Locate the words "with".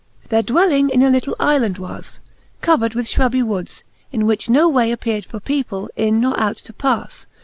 2.95-3.05